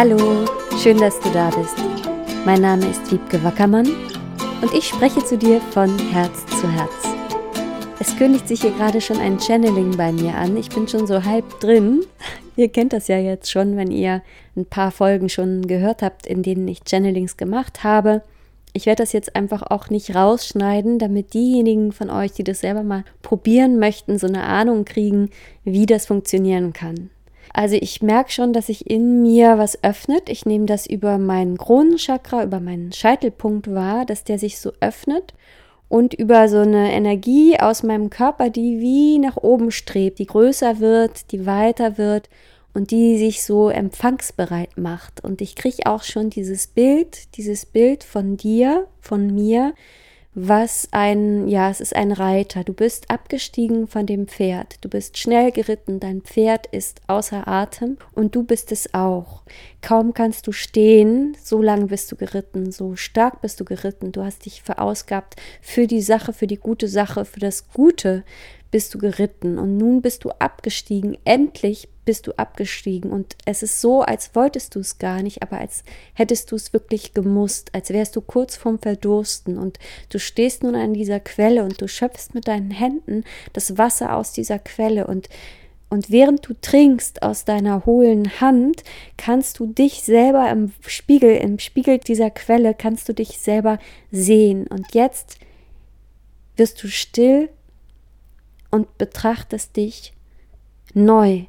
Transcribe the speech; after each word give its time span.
Hallo, 0.00 0.44
schön, 0.80 0.98
dass 0.98 1.18
du 1.18 1.28
da 1.30 1.50
bist. 1.50 1.74
Mein 2.46 2.60
Name 2.60 2.86
ist 2.86 3.10
Wiebke 3.10 3.42
Wackermann 3.42 3.88
und 4.62 4.72
ich 4.72 4.84
spreche 4.84 5.24
zu 5.24 5.36
dir 5.36 5.60
von 5.60 5.98
Herz 6.12 6.46
zu 6.46 6.70
Herz. 6.70 6.92
Es 7.98 8.16
kündigt 8.16 8.46
sich 8.46 8.60
hier 8.60 8.70
gerade 8.70 9.00
schon 9.00 9.18
ein 9.18 9.40
Channeling 9.40 9.96
bei 9.96 10.12
mir 10.12 10.36
an. 10.36 10.56
Ich 10.56 10.68
bin 10.68 10.86
schon 10.86 11.08
so 11.08 11.24
halb 11.24 11.58
drin. 11.58 12.04
Ihr 12.56 12.68
kennt 12.68 12.92
das 12.92 13.08
ja 13.08 13.18
jetzt 13.18 13.50
schon, 13.50 13.76
wenn 13.76 13.90
ihr 13.90 14.22
ein 14.56 14.66
paar 14.66 14.92
Folgen 14.92 15.28
schon 15.28 15.66
gehört 15.66 16.00
habt, 16.02 16.28
in 16.28 16.44
denen 16.44 16.68
ich 16.68 16.84
Channelings 16.84 17.36
gemacht 17.36 17.82
habe. 17.82 18.22
Ich 18.74 18.86
werde 18.86 19.02
das 19.02 19.12
jetzt 19.12 19.34
einfach 19.34 19.62
auch 19.62 19.90
nicht 19.90 20.14
rausschneiden, 20.14 21.00
damit 21.00 21.34
diejenigen 21.34 21.90
von 21.90 22.08
euch, 22.08 22.30
die 22.30 22.44
das 22.44 22.60
selber 22.60 22.84
mal 22.84 23.02
probieren 23.22 23.80
möchten, 23.80 24.16
so 24.16 24.28
eine 24.28 24.44
Ahnung 24.44 24.84
kriegen, 24.84 25.30
wie 25.64 25.86
das 25.86 26.06
funktionieren 26.06 26.72
kann. 26.72 27.10
Also 27.52 27.76
ich 27.76 28.02
merke 28.02 28.30
schon, 28.30 28.52
dass 28.52 28.66
sich 28.66 28.88
in 28.90 29.22
mir 29.22 29.58
was 29.58 29.82
öffnet. 29.82 30.28
Ich 30.28 30.46
nehme 30.46 30.66
das 30.66 30.86
über 30.86 31.18
meinen 31.18 31.58
Kronenchakra, 31.58 32.44
über 32.44 32.60
meinen 32.60 32.92
Scheitelpunkt 32.92 33.72
wahr, 33.72 34.04
dass 34.04 34.24
der 34.24 34.38
sich 34.38 34.58
so 34.58 34.72
öffnet 34.80 35.34
und 35.88 36.14
über 36.14 36.48
so 36.48 36.58
eine 36.58 36.92
Energie 36.92 37.58
aus 37.58 37.82
meinem 37.82 38.10
Körper, 38.10 38.50
die 38.50 38.80
wie 38.80 39.18
nach 39.18 39.36
oben 39.36 39.70
strebt, 39.70 40.18
die 40.18 40.26
größer 40.26 40.80
wird, 40.80 41.32
die 41.32 41.46
weiter 41.46 41.98
wird 41.98 42.28
und 42.74 42.90
die 42.90 43.18
sich 43.18 43.42
so 43.42 43.70
empfangsbereit 43.70 44.76
macht. 44.76 45.24
Und 45.24 45.40
ich 45.40 45.56
kriege 45.56 45.86
auch 45.86 46.02
schon 46.02 46.30
dieses 46.30 46.66
Bild, 46.66 47.36
dieses 47.36 47.66
Bild 47.66 48.04
von 48.04 48.36
dir, 48.36 48.86
von 49.00 49.34
mir, 49.34 49.74
was 50.40 50.86
ein, 50.92 51.48
ja, 51.48 51.68
es 51.68 51.80
ist 51.80 51.96
ein 51.96 52.12
Reiter. 52.12 52.62
Du 52.62 52.72
bist 52.72 53.10
abgestiegen 53.10 53.88
von 53.88 54.06
dem 54.06 54.28
Pferd. 54.28 54.76
Du 54.82 54.88
bist 54.88 55.18
schnell 55.18 55.50
geritten. 55.50 55.98
Dein 55.98 56.22
Pferd 56.22 56.66
ist 56.68 57.00
außer 57.08 57.48
Atem 57.48 57.98
und 58.12 58.36
du 58.36 58.44
bist 58.44 58.70
es 58.70 58.94
auch. 58.94 59.42
Kaum 59.82 60.14
kannst 60.14 60.46
du 60.46 60.52
stehen, 60.52 61.36
so 61.42 61.60
lange 61.60 61.86
bist 61.86 62.12
du 62.12 62.16
geritten, 62.16 62.70
so 62.70 62.94
stark 62.94 63.40
bist 63.40 63.58
du 63.58 63.64
geritten. 63.64 64.12
Du 64.12 64.22
hast 64.22 64.44
dich 64.44 64.62
verausgabt 64.62 65.34
für 65.60 65.88
die 65.88 66.02
Sache, 66.02 66.32
für 66.32 66.46
die 66.46 66.56
gute 66.56 66.86
Sache, 66.86 67.24
für 67.24 67.40
das 67.40 67.68
Gute 67.72 68.22
bist 68.70 68.94
du 68.94 68.98
geritten 68.98 69.58
und 69.58 69.76
nun 69.76 70.02
bist 70.02 70.24
du 70.24 70.30
abgestiegen. 70.30 71.16
Endlich 71.24 71.88
bist 72.08 72.26
du 72.26 72.32
abgestiegen 72.38 73.10
und 73.10 73.36
es 73.44 73.62
ist 73.62 73.82
so, 73.82 74.00
als 74.00 74.34
wolltest 74.34 74.74
du 74.74 74.80
es 74.80 74.96
gar 74.96 75.22
nicht, 75.22 75.42
aber 75.42 75.58
als 75.58 75.84
hättest 76.14 76.50
du 76.50 76.56
es 76.56 76.72
wirklich 76.72 77.12
gemusst, 77.12 77.68
als 77.74 77.90
wärst 77.90 78.16
du 78.16 78.22
kurz 78.22 78.56
vorm 78.56 78.78
Verdursten 78.78 79.58
und 79.58 79.78
du 80.08 80.18
stehst 80.18 80.62
nun 80.62 80.74
an 80.74 80.94
dieser 80.94 81.20
Quelle 81.20 81.62
und 81.64 81.82
du 81.82 81.86
schöpfst 81.86 82.30
mit 82.32 82.48
deinen 82.48 82.70
Händen 82.70 83.24
das 83.52 83.76
Wasser 83.76 84.16
aus 84.16 84.32
dieser 84.32 84.58
Quelle 84.58 85.06
und 85.06 85.28
und 85.90 86.10
während 86.10 86.48
du 86.48 86.54
trinkst 86.54 87.22
aus 87.22 87.44
deiner 87.44 87.84
hohlen 87.84 88.40
Hand, 88.40 88.84
kannst 89.18 89.58
du 89.58 89.66
dich 89.66 90.02
selber 90.02 90.50
im 90.50 90.72
Spiegel, 90.86 91.36
im 91.36 91.58
Spiegel 91.58 91.98
dieser 91.98 92.30
Quelle, 92.30 92.72
kannst 92.72 93.06
du 93.10 93.12
dich 93.12 93.38
selber 93.38 93.78
sehen. 94.10 94.66
Und 94.66 94.94
jetzt 94.94 95.38
wirst 96.56 96.82
du 96.82 96.88
still 96.88 97.48
und 98.70 98.98
betrachtest 98.98 99.76
dich 99.76 100.12
neu. 100.92 101.46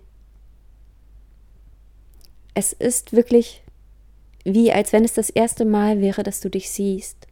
Es 2.59 2.73
ist 2.73 3.13
wirklich 3.13 3.63
wie 4.43 4.73
als 4.73 4.91
wenn 4.91 5.05
es 5.05 5.13
das 5.13 5.29
erste 5.29 5.63
Mal 5.63 6.01
wäre, 6.01 6.23
dass 6.23 6.41
du 6.41 6.49
dich 6.49 6.69
siehst. 6.69 7.25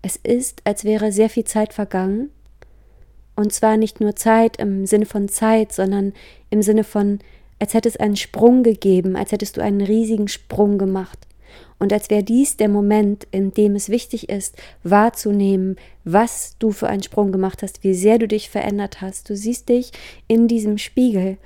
Es 0.00 0.14
ist, 0.14 0.62
als 0.62 0.84
wäre 0.84 1.10
sehr 1.10 1.28
viel 1.28 1.42
Zeit 1.42 1.72
vergangen. 1.72 2.30
Und 3.34 3.52
zwar 3.52 3.76
nicht 3.76 4.00
nur 4.00 4.14
Zeit 4.14 4.58
im 4.58 4.86
Sinne 4.86 5.06
von 5.06 5.28
Zeit, 5.28 5.72
sondern 5.72 6.12
im 6.50 6.62
Sinne 6.62 6.84
von, 6.84 7.18
als 7.58 7.74
hätte 7.74 7.88
es 7.88 7.96
einen 7.96 8.14
Sprung 8.14 8.62
gegeben, 8.62 9.16
als 9.16 9.32
hättest 9.32 9.56
du 9.56 9.60
einen 9.60 9.80
riesigen 9.80 10.28
Sprung 10.28 10.78
gemacht 10.78 11.26
und 11.78 11.92
als 11.92 12.08
wäre 12.10 12.22
dies 12.22 12.56
der 12.56 12.68
Moment, 12.68 13.26
in 13.30 13.52
dem 13.52 13.74
es 13.74 13.88
wichtig 13.88 14.28
ist, 14.28 14.56
wahrzunehmen, 14.82 15.76
was 16.04 16.56
du 16.58 16.70
für 16.70 16.88
einen 16.88 17.02
Sprung 17.02 17.32
gemacht 17.32 17.62
hast, 17.62 17.82
wie 17.82 17.94
sehr 17.94 18.18
du 18.18 18.28
dich 18.28 18.48
verändert 18.48 19.00
hast. 19.00 19.28
Du 19.28 19.36
siehst 19.36 19.68
dich 19.68 19.90
in 20.28 20.48
diesem 20.48 20.78
Spiegel 20.78 21.36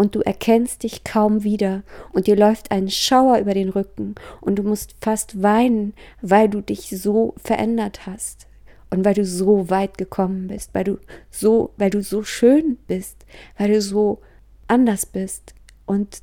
und 0.00 0.14
du 0.14 0.20
erkennst 0.20 0.82
dich 0.82 1.04
kaum 1.04 1.44
wieder. 1.44 1.82
Und 2.14 2.26
dir 2.26 2.34
läuft 2.34 2.70
ein 2.70 2.88
Schauer 2.88 3.36
über 3.36 3.52
den 3.52 3.68
Rücken. 3.68 4.14
Und 4.40 4.56
du 4.56 4.62
musst 4.62 4.94
fast 4.98 5.42
weinen, 5.42 5.92
weil 6.22 6.48
du 6.48 6.62
dich 6.62 6.88
so 6.88 7.34
verändert 7.36 8.06
hast. 8.06 8.46
Und 8.88 9.04
weil 9.04 9.12
du 9.12 9.26
so 9.26 9.68
weit 9.68 9.98
gekommen 9.98 10.48
bist, 10.48 10.70
weil 10.72 10.84
du 10.84 10.98
so, 11.30 11.74
weil 11.76 11.90
du 11.90 12.02
so 12.02 12.22
schön 12.22 12.78
bist, 12.86 13.26
weil 13.58 13.72
du 13.72 13.82
so 13.82 14.22
anders 14.68 15.04
bist. 15.04 15.54
Und 15.84 16.22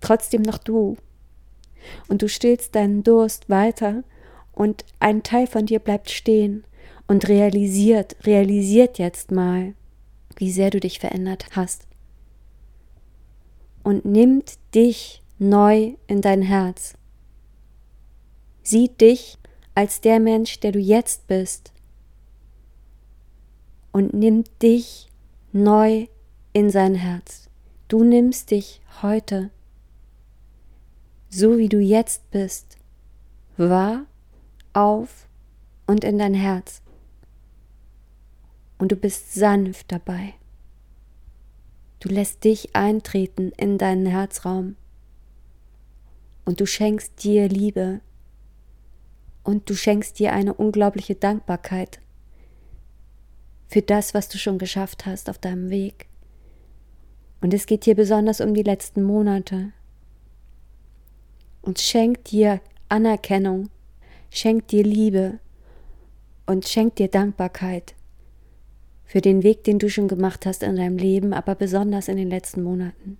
trotzdem 0.00 0.42
noch 0.42 0.58
du. 0.58 0.96
Und 2.06 2.22
du 2.22 2.28
stillst 2.28 2.76
deinen 2.76 3.02
Durst 3.02 3.50
weiter. 3.50 4.04
Und 4.52 4.84
ein 5.00 5.24
Teil 5.24 5.48
von 5.48 5.66
dir 5.66 5.80
bleibt 5.80 6.10
stehen. 6.10 6.62
Und 7.08 7.26
realisiert, 7.26 8.14
realisiert 8.24 8.98
jetzt 8.98 9.32
mal, 9.32 9.74
wie 10.36 10.52
sehr 10.52 10.70
du 10.70 10.78
dich 10.78 11.00
verändert 11.00 11.56
hast 11.56 11.87
und 13.82 14.04
nimmt 14.04 14.58
dich 14.74 15.22
neu 15.38 15.94
in 16.06 16.20
dein 16.20 16.42
Herz. 16.42 16.94
Sieht 18.62 19.00
dich 19.00 19.38
als 19.74 20.00
der 20.00 20.20
Mensch, 20.20 20.60
der 20.60 20.72
du 20.72 20.78
jetzt 20.78 21.26
bist 21.26 21.72
und 23.92 24.12
nimmt 24.12 24.50
dich 24.62 25.08
neu 25.52 26.06
in 26.52 26.70
sein 26.70 26.94
Herz. 26.94 27.48
Du 27.88 28.04
nimmst 28.04 28.50
dich 28.50 28.80
heute 29.00 29.50
so 31.30 31.58
wie 31.58 31.68
du 31.68 31.78
jetzt 31.78 32.30
bist, 32.30 32.76
wahr, 33.56 34.06
auf 34.72 35.28
und 35.86 36.04
in 36.04 36.18
dein 36.18 36.34
Herz. 36.34 36.82
Und 38.78 38.92
du 38.92 38.96
bist 38.96 39.34
sanft 39.34 39.90
dabei. 39.92 40.34
Du 42.00 42.08
lässt 42.08 42.44
dich 42.44 42.74
eintreten 42.74 43.52
in 43.56 43.78
deinen 43.78 44.06
Herzraum. 44.06 44.76
Und 46.44 46.60
du 46.60 46.66
schenkst 46.66 47.22
dir 47.24 47.48
Liebe. 47.48 48.00
Und 49.42 49.68
du 49.68 49.74
schenkst 49.74 50.18
dir 50.18 50.32
eine 50.32 50.54
unglaubliche 50.54 51.14
Dankbarkeit 51.14 52.00
für 53.68 53.82
das, 53.82 54.14
was 54.14 54.28
du 54.28 54.38
schon 54.38 54.58
geschafft 54.58 55.06
hast 55.06 55.28
auf 55.28 55.38
deinem 55.38 55.70
Weg. 55.70 56.06
Und 57.40 57.52
es 57.52 57.66
geht 57.66 57.84
hier 57.84 57.94
besonders 57.94 58.40
um 58.40 58.54
die 58.54 58.62
letzten 58.62 59.02
Monate, 59.02 59.72
und 61.68 61.80
schenkt 61.80 62.30
dir 62.30 62.62
Anerkennung, 62.88 63.68
schenkt 64.30 64.72
dir 64.72 64.82
Liebe 64.82 65.38
und 66.46 66.66
schenkt 66.66 66.98
dir 66.98 67.08
Dankbarkeit 67.08 67.94
für 69.08 69.22
den 69.22 69.42
Weg, 69.42 69.64
den 69.64 69.78
du 69.78 69.88
schon 69.88 70.06
gemacht 70.06 70.44
hast 70.44 70.62
in 70.62 70.76
deinem 70.76 70.98
Leben, 70.98 71.32
aber 71.32 71.54
besonders 71.54 72.08
in 72.08 72.18
den 72.18 72.28
letzten 72.28 72.62
Monaten. 72.62 73.16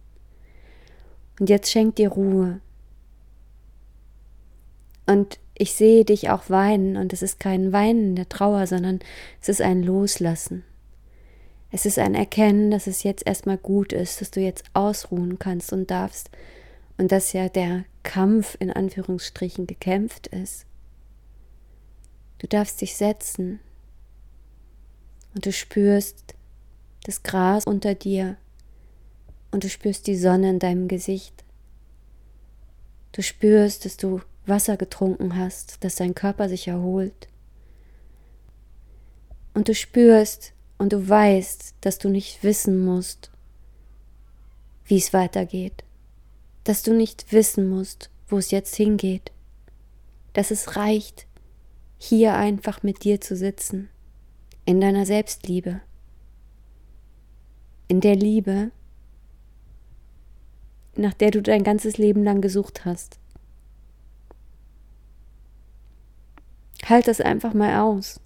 Und 1.41 1.49
jetzt 1.49 1.71
schenkt 1.71 1.97
dir 1.97 2.11
Ruhe. 2.11 2.61
Und 5.07 5.41
ich 5.55 5.73
sehe 5.73 6.05
dich 6.05 6.29
auch 6.29 6.51
weinen, 6.51 6.99
und 6.99 7.15
es 7.15 7.23
ist 7.23 7.41
kein 7.41 7.73
Weinen 7.73 8.17
der 8.17 8.29
Trauer, 8.29 8.67
sondern 8.67 9.01
es 9.41 9.49
ist 9.49 9.63
ein 9.63 9.83
Loslassen. 9.83 10.63
Es 11.71 11.87
ist 11.87 11.99
ein 11.99 12.15
Erkennen, 12.15 12.71
dass 12.71 12.87
es 12.87 13.03
jetzt 13.03 13.27
erstmal 13.27 13.57
gut 13.57 13.95
ist, 13.95 14.21
dass 14.21 14.31
du 14.31 14.41
jetzt 14.41 14.65
ausruhen 14.75 15.39
kannst 15.39 15.73
und 15.73 15.91
darfst 15.91 16.31
und 16.99 17.13
dass 17.13 17.33
ja 17.33 17.49
der 17.49 17.85
Kampf 18.03 18.57
in 18.61 18.71
Anführungsstrichen 18.71 19.67
gekämpft 19.67 20.27
ist. 20.27 20.67
Du 22.39 22.47
darfst 22.47 22.83
dich 22.83 22.95
setzen 22.95 23.61
und 25.35 25.47
du 25.47 25.53
spürst 25.53 26.35
das 27.05 27.23
Gras 27.23 27.65
unter 27.65 27.95
dir 27.95 28.37
und 29.51 29.65
du 29.65 29.69
spürst 29.69 30.07
die 30.07 30.17
Sonne 30.17 30.51
in 30.51 30.59
deinem 30.59 30.89
Gesicht. 30.89 31.45
Du 33.13 33.23
spürst, 33.23 33.85
dass 33.85 33.97
du 33.97 34.21
Wasser 34.47 34.77
getrunken 34.77 35.37
hast, 35.37 35.83
dass 35.85 35.97
dein 35.97 36.15
Körper 36.15 36.49
sich 36.49 36.69
erholt. 36.69 37.29
Und 39.55 39.69
du 39.69 39.75
spürst 39.75 40.53
und 40.77 40.93
du 40.93 41.09
weißt, 41.09 41.75
dass 41.81 41.99
du 41.99 42.09
nicht 42.09 42.43
wissen 42.43 42.85
musst, 42.85 43.31
wie 44.85 44.99
es 44.99 45.13
weitergeht 45.13 45.85
dass 46.69 46.83
du 46.83 46.93
nicht 46.93 47.33
wissen 47.33 47.71
musst, 47.71 48.11
wo 48.29 48.37
es 48.37 48.51
jetzt 48.51 48.77
hingeht, 48.77 49.33
dass 50.35 50.51
es 50.51 50.77
reicht, 50.77 51.27
hier 51.97 52.35
einfach 52.35 52.83
mit 52.83 53.05
dir 53.05 53.23
zu 53.23 53.37
sitzen, 53.37 53.89
in 54.69 54.83
deiner 54.83 55.07
Selbstliebe, 55.07 55.81
in 57.89 58.03
der 58.03 58.15
Liebe, 58.15 58.71
nach 60.95 61.15
der 61.15 61.31
du 61.31 61.41
dein 61.41 61.63
ganzes 61.65 61.97
Leben 61.97 62.23
lang 62.23 62.43
gesucht 62.43 62.85
hast. 62.85 63.19
Halt 66.85 67.09
das 67.09 67.23
einfach 67.23 67.55
mal 67.55 67.81
aus. 67.81 68.21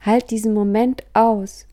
Halt 0.00 0.30
diesen 0.30 0.54
Moment 0.54 1.04
aus. 1.12 1.66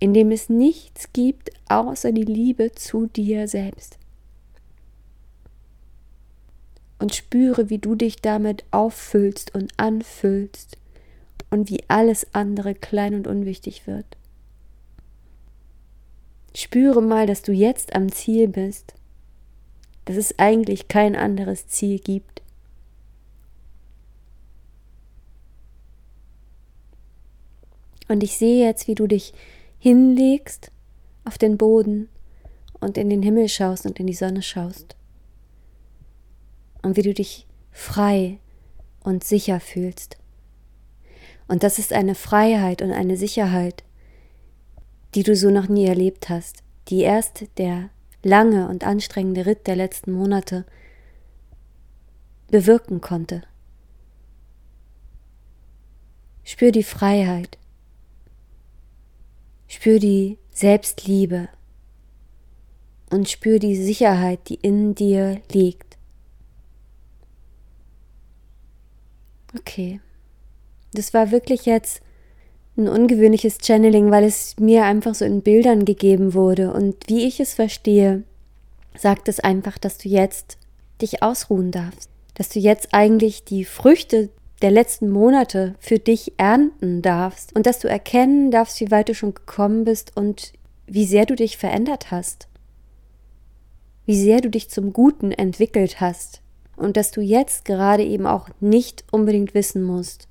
in 0.00 0.14
dem 0.14 0.32
es 0.32 0.48
nichts 0.48 1.12
gibt 1.12 1.50
außer 1.68 2.10
die 2.10 2.24
Liebe 2.24 2.72
zu 2.72 3.06
dir 3.06 3.46
selbst. 3.46 3.98
Und 6.98 7.14
spüre, 7.14 7.70
wie 7.70 7.78
du 7.78 7.94
dich 7.94 8.16
damit 8.16 8.64
auffüllst 8.72 9.54
und 9.54 9.72
anfüllst 9.76 10.79
und 11.50 11.68
wie 11.70 11.82
alles 11.88 12.26
andere 12.32 12.74
klein 12.74 13.14
und 13.14 13.26
unwichtig 13.26 13.86
wird. 13.86 14.16
Spüre 16.54 17.02
mal, 17.02 17.26
dass 17.26 17.42
du 17.42 17.52
jetzt 17.52 17.94
am 17.94 18.10
Ziel 18.10 18.48
bist, 18.48 18.94
dass 20.04 20.16
es 20.16 20.38
eigentlich 20.38 20.88
kein 20.88 21.14
anderes 21.14 21.68
Ziel 21.68 21.98
gibt. 21.98 22.42
Und 28.08 28.24
ich 28.24 28.36
sehe 28.36 28.66
jetzt, 28.66 28.88
wie 28.88 28.96
du 28.96 29.06
dich 29.06 29.32
hinlegst 29.78 30.72
auf 31.24 31.38
den 31.38 31.56
Boden 31.56 32.08
und 32.80 32.98
in 32.98 33.08
den 33.08 33.22
Himmel 33.22 33.48
schaust 33.48 33.86
und 33.86 34.00
in 34.00 34.08
die 34.08 34.14
Sonne 34.14 34.42
schaust. 34.42 34.96
Und 36.82 36.96
wie 36.96 37.02
du 37.02 37.14
dich 37.14 37.46
frei 37.70 38.38
und 39.04 39.22
sicher 39.22 39.60
fühlst. 39.60 40.19
Und 41.50 41.64
das 41.64 41.80
ist 41.80 41.92
eine 41.92 42.14
Freiheit 42.14 42.80
und 42.80 42.92
eine 42.92 43.16
Sicherheit, 43.16 43.82
die 45.16 45.24
du 45.24 45.34
so 45.34 45.50
noch 45.50 45.68
nie 45.68 45.84
erlebt 45.84 46.28
hast, 46.28 46.62
die 46.86 47.00
erst 47.00 47.42
der 47.58 47.90
lange 48.22 48.68
und 48.68 48.84
anstrengende 48.84 49.46
Ritt 49.46 49.66
der 49.66 49.74
letzten 49.74 50.12
Monate 50.12 50.64
bewirken 52.52 53.00
konnte. 53.00 53.42
Spür 56.44 56.70
die 56.70 56.84
Freiheit, 56.84 57.58
spür 59.66 59.98
die 59.98 60.38
Selbstliebe 60.52 61.48
und 63.10 63.28
spür 63.28 63.58
die 63.58 63.74
Sicherheit, 63.74 64.48
die 64.48 64.54
in 64.54 64.94
dir 64.94 65.42
liegt. 65.50 65.98
Okay, 69.58 70.00
das 70.92 71.14
war 71.14 71.30
wirklich 71.30 71.66
jetzt 71.66 72.02
ein 72.76 72.88
ungewöhnliches 72.88 73.58
Channeling, 73.62 74.10
weil 74.10 74.24
es 74.24 74.56
mir 74.58 74.84
einfach 74.84 75.14
so 75.14 75.24
in 75.24 75.42
Bildern 75.42 75.84
gegeben 75.84 76.34
wurde. 76.34 76.72
Und 76.72 76.96
wie 77.08 77.26
ich 77.26 77.40
es 77.40 77.54
verstehe, 77.54 78.24
sagt 78.96 79.28
es 79.28 79.40
einfach, 79.40 79.78
dass 79.78 79.98
du 79.98 80.08
jetzt 80.08 80.58
dich 81.00 81.22
ausruhen 81.22 81.70
darfst. 81.70 82.10
Dass 82.34 82.48
du 82.48 82.58
jetzt 82.58 82.88
eigentlich 82.92 83.44
die 83.44 83.64
Früchte 83.64 84.30
der 84.62 84.70
letzten 84.70 85.10
Monate 85.10 85.74
für 85.78 85.98
dich 85.98 86.34
ernten 86.36 87.02
darfst. 87.02 87.54
Und 87.54 87.66
dass 87.66 87.78
du 87.78 87.88
erkennen 87.88 88.50
darfst, 88.50 88.80
wie 88.80 88.90
weit 88.90 89.08
du 89.08 89.14
schon 89.14 89.34
gekommen 89.34 89.84
bist 89.84 90.16
und 90.16 90.52
wie 90.86 91.06
sehr 91.06 91.26
du 91.26 91.34
dich 91.34 91.56
verändert 91.56 92.10
hast. 92.10 92.48
Wie 94.06 94.20
sehr 94.20 94.40
du 94.40 94.50
dich 94.50 94.70
zum 94.70 94.92
Guten 94.92 95.32
entwickelt 95.32 96.00
hast. 96.00 96.40
Und 96.76 96.96
dass 96.96 97.10
du 97.10 97.20
jetzt 97.20 97.64
gerade 97.64 98.04
eben 98.04 98.26
auch 98.26 98.48
nicht 98.60 99.04
unbedingt 99.10 99.54
wissen 99.54 99.82
musst, 99.82 100.28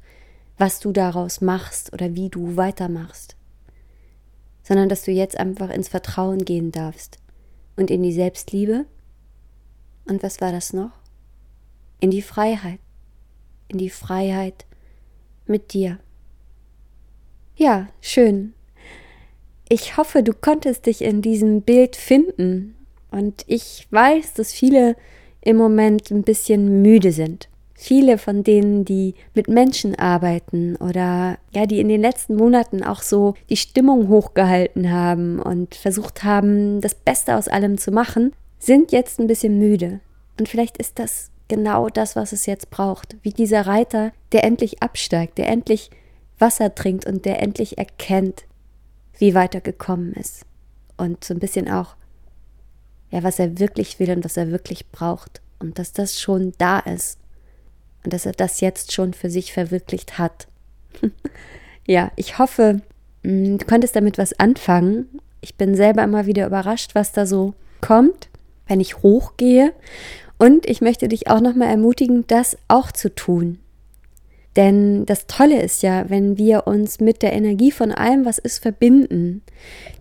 was 0.60 0.80
du 0.82 0.92
daraus 0.92 1.42
machst 1.42 1.94
oder 1.94 2.14
wie 2.16 2.30
du 2.30 2.58
weitermachst, 2.58 3.36
sondern 4.62 4.90
dass 4.90 5.04
du 5.04 5.12
jetzt 5.12 5.40
einfach 5.40 5.70
ins 5.70 5.88
Vertrauen 5.88 6.44
gehen 6.46 6.72
darfst 6.72 7.18
und 7.78 7.90
in 7.90 8.04
die 8.04 8.14
Selbstliebe. 8.14 8.86
Und 10.06 10.22
was 10.22 10.42
war 10.42 10.52
das 10.52 10.74
noch? 10.74 10.92
In 12.02 12.12
die 12.12 12.22
Freiheit. 12.22 12.80
In 13.70 13.78
die 13.78 13.90
Freiheit 13.90 14.66
mit 15.46 15.74
dir. 15.74 15.98
Ja, 17.56 17.88
schön. 18.02 18.54
Ich 19.70 19.98
hoffe, 19.98 20.24
du 20.24 20.34
konntest 20.34 20.88
dich 20.88 21.02
in 21.02 21.22
diesem 21.22 21.62
Bild 21.62 21.96
finden. 21.96 22.76
Und 23.12 23.46
ich 23.48 23.88
weiß, 23.92 24.34
dass 24.34 24.52
viele 24.52 24.96
im 25.42 25.56
Moment 25.56 26.12
ein 26.12 26.24
bisschen 26.24 26.82
müde 26.82 27.12
sind 27.12 27.50
viele 27.80 28.18
von 28.18 28.44
denen, 28.44 28.84
die 28.84 29.16
mit 29.34 29.48
Menschen 29.48 29.98
arbeiten 29.98 30.76
oder 30.76 31.38
ja, 31.52 31.66
die 31.66 31.80
in 31.80 31.88
den 31.88 32.02
letzten 32.02 32.36
Monaten 32.36 32.84
auch 32.84 33.02
so 33.02 33.36
die 33.50 33.56
Stimmung 33.56 34.10
hochgehalten 34.10 34.92
haben 34.92 35.40
und 35.40 35.76
versucht 35.76 36.26
haben, 36.26 36.82
das 36.82 36.94
Beste 36.94 37.38
aus 37.38 37.48
allem 37.48 37.78
zu 37.78 37.92
machen, 37.92 38.34
sind 38.60 38.92
jetzt 38.92 39.18
ein 39.18 39.28
bisschen 39.28 39.60
müde. 39.60 40.02
Und 40.38 40.50
vielleicht 40.50 40.78
ist 40.78 41.00
das 41.00 41.32
genau 41.48 41.88
das, 41.88 42.18
was 42.18 42.34
es 42.34 42.46
jetzt 42.46 42.70
braucht. 42.70 43.16
Wie 43.22 43.32
dieser 43.32 43.66
Reiter, 43.66 44.12
der 44.34 44.44
endlich 44.44 44.84
absteigt, 44.84 45.38
der 45.38 45.48
endlich 45.48 45.90
Wasser 46.38 46.76
trinkt 46.76 47.06
und 47.06 47.24
der 47.24 47.42
endlich 47.42 47.78
erkennt, 47.78 48.44
wie 49.18 49.34
weit 49.36 49.56
er 49.56 49.62
gekommen 49.62 50.12
ist. 50.14 50.46
Und 50.98 51.24
so 51.24 51.34
ein 51.34 51.40
bisschen 51.40 51.70
auch, 51.70 51.96
ja, 53.10 53.24
was 53.24 53.40
er 53.40 53.58
wirklich 53.58 54.02
will 54.02 54.12
und 54.12 54.26
was 54.26 54.36
er 54.36 54.52
wirklich 54.52 54.92
braucht. 54.92 55.42
Und 55.60 55.80
dass 55.80 55.94
das 55.94 56.20
schon 56.20 56.52
da 56.58 56.80
ist 56.80 57.19
und 58.10 58.14
dass 58.14 58.26
er 58.26 58.32
das 58.32 58.60
jetzt 58.60 58.92
schon 58.92 59.14
für 59.14 59.30
sich 59.30 59.54
verwirklicht 59.54 60.18
hat. 60.18 60.48
ja, 61.86 62.12
ich 62.16 62.40
hoffe, 62.40 62.82
mm, 63.22 63.58
du 63.58 63.66
konntest 63.68 63.96
damit 63.96 64.18
was 64.18 64.40
anfangen. 64.40 65.20
Ich 65.42 65.58
bin 65.58 65.76
selber 65.76 66.04
immer 66.04 66.26
wieder 66.26 66.48
überrascht, 66.48 66.96
was 66.96 67.12
da 67.12 67.28
so 67.28 67.54
kommt, 67.82 68.30
wenn 68.68 68.80
ich 68.80 69.04
hochgehe. 69.04 69.74
Und 70.40 70.68
ich 70.68 70.82
möchte 70.82 71.08
dich 71.08 71.30
auch 71.30 71.40
nochmal 71.40 71.68
ermutigen, 71.68 72.26
das 72.26 72.58
auch 72.68 72.92
zu 72.92 73.14
tun. 73.14 73.60
Denn 74.56 75.06
das 75.06 75.28
Tolle 75.28 75.62
ist 75.62 75.84
ja, 75.84 76.10
wenn 76.10 76.40
wir 76.40 76.66
uns 76.66 77.00
mit 77.00 77.22
der 77.22 77.34
Energie 77.34 77.72
von 77.72 77.92
allem, 77.92 78.26
was 78.26 78.40
ist, 78.40 78.58
verbinden, 78.58 79.44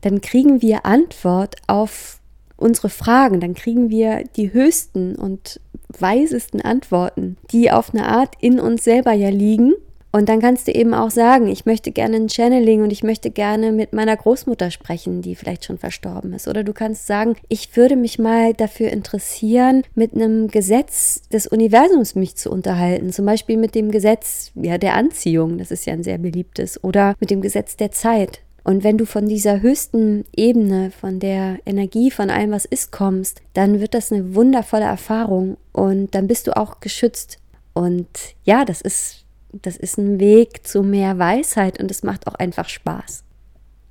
dann 0.00 0.22
kriegen 0.22 0.62
wir 0.62 0.87
Antwort 0.87 1.56
auf 1.66 2.20
unsere 2.56 2.88
Fragen, 2.88 3.40
dann 3.40 3.52
kriegen 3.52 3.90
wir 3.90 4.25
die 4.34 4.55
höchsten 4.55 5.14
und 5.14 5.60
weisesten 6.00 6.61
Antworten, 6.61 7.37
die 7.50 7.71
auf 7.71 7.95
eine 7.95 8.06
Art 8.06 8.35
in 8.41 8.61
uns 8.61 8.85
selber 8.85 9.12
ja 9.12 9.29
liegen. 9.29 9.75
Und 10.11 10.31
dann 10.31 10.41
kannst 10.41 10.67
du 10.67 10.73
eben 10.73 10.95
auch 10.95 11.11
sagen, 11.11 11.49
ich 11.49 11.67
möchte 11.67 11.93
gerne 11.93 12.17
ein 12.17 12.31
Channeling 12.31 12.83
und 12.83 12.91
ich 12.91 13.03
möchte 13.03 13.31
gerne 13.31 13.73
mit 13.73 13.93
meiner 13.93 14.17
Großmutter 14.17 14.71
sprechen, 14.71 15.21
die 15.21 15.35
vielleicht 15.35 15.67
schon 15.67 15.77
verstorben 15.77 16.33
ist. 16.33 16.49
Oder 16.49 16.65
du 16.65 16.73
kannst 16.73 17.06
sagen, 17.06 17.37
ich 17.49 17.77
würde 17.77 17.95
mich 17.95 18.19
mal 18.19 18.55
dafür 18.55 18.89
interessieren, 18.91 19.83
mit 19.95 20.15
einem 20.15 20.49
Gesetz 20.49 21.29
des 21.29 21.47
Universums 21.47 22.15
mich 22.15 22.37
zu 22.37 22.51
unterhalten. 22.51 23.12
Zum 23.12 23.27
Beispiel 23.27 23.59
mit 23.59 23.75
dem 23.75 23.91
Gesetz 23.91 24.51
ja, 24.55 24.79
der 24.79 24.94
Anziehung, 24.94 25.59
das 25.59 25.71
ist 25.71 25.85
ja 25.85 25.93
ein 25.93 26.03
sehr 26.03 26.19
beliebtes. 26.19 26.83
Oder 26.83 27.15
mit 27.21 27.31
dem 27.31 27.43
Gesetz 27.43 27.77
der 27.77 27.91
Zeit. 27.91 28.41
Und 28.69 28.85
wenn 28.85 28.99
du 28.99 29.06
von 29.06 29.26
dieser 29.26 29.62
höchsten 29.62 30.26
Ebene, 30.37 30.91
von 30.91 31.20
der 31.20 31.56
Energie, 31.65 32.10
von 32.10 32.29
allem, 32.29 32.51
was 32.51 32.67
ist, 32.67 32.93
kommst, 32.93 33.41
dann 33.55 33.81
wird 33.81 33.94
das 33.94 34.13
eine 34.13 34.34
wundervolle 34.34 34.84
Erfahrung 34.84 35.56
und 35.72 36.15
dann 36.15 36.27
bist 36.27 36.46
du 36.46 36.55
auch 36.55 36.81
geschützt. 36.81 37.39
Und 37.72 38.06
ja, 38.44 38.67
das 38.67 38.82
ist, 38.82 39.25
das 39.53 39.79
ist 39.79 39.96
ein 39.96 40.20
Weg 40.20 40.67
zu 40.67 40.82
mehr 40.82 41.19
Weisheit 41.19 41.81
und 41.81 41.91
es 41.91 42.03
macht 42.03 42.27
auch 42.27 42.34
einfach 42.34 42.69
Spaß. 42.69 43.25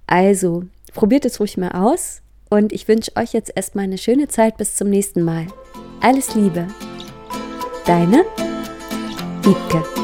Also, 0.06 0.66
probiert 0.94 1.26
es 1.26 1.40
ruhig 1.40 1.58
mal 1.58 1.72
aus 1.72 2.22
und 2.52 2.72
ich 2.72 2.88
wünsche 2.88 3.16
euch 3.16 3.34
jetzt 3.34 3.54
erstmal 3.56 3.86
eine 3.86 3.98
schöne 3.98 4.28
Zeit 4.28 4.58
bis 4.58 4.76
zum 4.76 4.92
nächsten 4.92 5.24
Mal. 5.24 5.48
Alles 6.02 6.36
Liebe. 6.36 6.68
Deine 7.88 8.26
Wiebke. 9.42 9.97